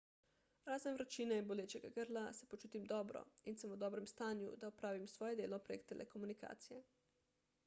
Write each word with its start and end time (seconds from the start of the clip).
razen 0.69 0.95
vročine 0.95 1.35
in 1.41 1.49
bolečega 1.51 1.91
grla 1.97 2.23
se 2.39 2.47
počutim 2.55 2.87
dobro 2.93 3.23
in 3.51 3.61
sem 3.63 3.75
v 3.75 3.79
dobrem 3.85 4.11
stanju 4.15 4.51
da 4.65 4.73
opravim 4.75 5.07
svoje 5.15 5.41
delo 5.43 5.65
prek 5.69 5.89
telekomunikacije 5.95 6.83